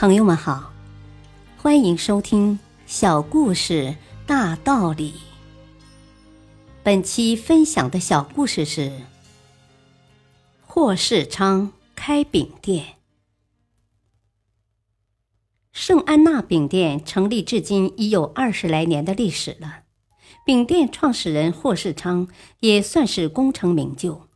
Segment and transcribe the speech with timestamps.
[0.00, 0.72] 朋友们好，
[1.58, 5.12] 欢迎收听《小故事大道理》。
[6.82, 8.90] 本期分享的小故事是：
[10.62, 12.94] 霍世昌开饼店。
[15.70, 19.82] 圣安娜饼店成立至今已有二十来年的历史了。
[20.46, 22.26] 饼店创始人霍世昌
[22.60, 24.26] 也算是功成名就。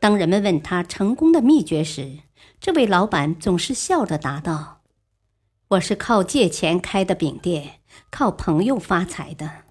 [0.00, 2.18] 当人们问他成功的秘诀时，
[2.60, 4.77] 这位老板总是笑着答道
[5.68, 9.64] ：“我是靠借钱开的饼店，靠朋友发财的。”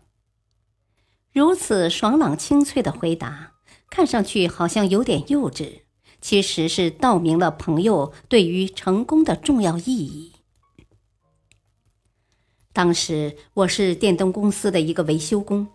[1.34, 3.54] 如此爽朗清脆的回答，
[3.90, 5.82] 看上去好像有点幼稚，
[6.22, 10.34] 其实是道明了朋友对于成功的重要意义。
[12.74, 15.68] 当时我是电灯公司的一个维修工，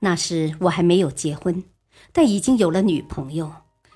[0.00, 1.64] 那时我还没有结婚，
[2.12, 3.50] 但已经有了女朋友。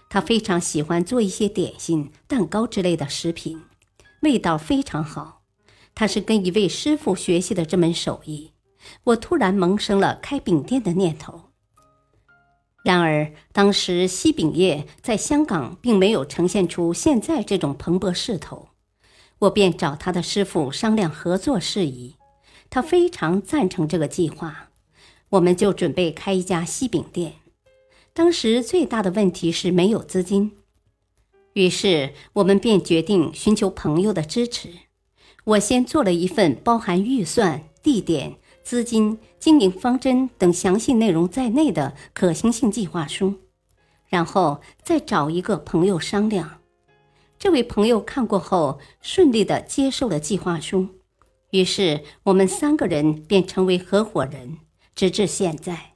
[0.09, 3.61] 她非常喜欢做一些点心、蛋糕之类的食品，
[4.23, 5.38] 味道非常好。
[5.99, 8.53] 他是跟一位师傅学习的这门手艺。
[9.03, 11.51] 我突然萌生了开饼店的念头。
[12.85, 18.69] 然而，当时西饼业在香港并没有呈现出现在这种蓬勃势头，
[19.41, 22.15] 我便找他的师傅商量合作事宜。
[22.71, 24.71] 他非常赞成这个计划，
[25.31, 27.33] 我们就准备开一家西饼店。
[28.13, 30.53] 当时最大的问题是没有资金，
[31.55, 34.69] 于是我们便决定寻求朋友的支持。
[35.49, 43.33] 我先做了一份包含预算、地点、资金、经营方针等详细内容在内的可行性计划书，
[44.09, 46.61] 然后再找一个朋友商量。
[47.39, 50.89] 这位朋友看过后，顺利的接受了计划书。
[51.53, 54.59] 于是我们三个人便成为合伙人，
[54.95, 55.95] 直至现在。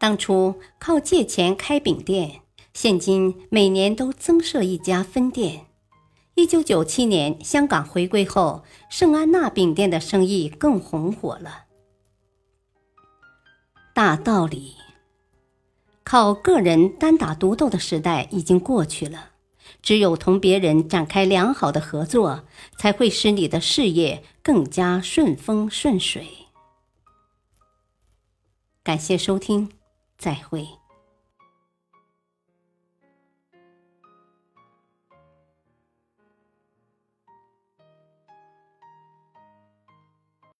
[0.00, 2.40] 当初靠借钱开饼店，
[2.74, 5.66] 现今每年都增设一家分店。
[6.34, 11.64] 一九九七年香港回归后，圣安娜饼店的生意更红火了。
[13.94, 14.74] 大道理，
[16.02, 19.30] 靠个人单打独斗的时代已经过去了。
[19.82, 22.44] 只有同别人展开良好的合作，
[22.78, 26.26] 才会使你的事业更加顺风顺水。
[28.82, 29.70] 感谢收听，
[30.16, 30.66] 再会。